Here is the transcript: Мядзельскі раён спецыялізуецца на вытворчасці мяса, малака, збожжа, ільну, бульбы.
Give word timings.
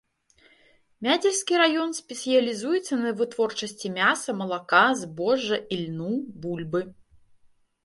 Мядзельскі 1.07 1.53
раён 1.63 1.89
спецыялізуецца 1.97 2.93
на 3.03 3.13
вытворчасці 3.21 3.93
мяса, 3.99 4.29
малака, 4.41 4.83
збожжа, 5.05 5.63
ільну, 5.79 6.11
бульбы. 6.47 6.81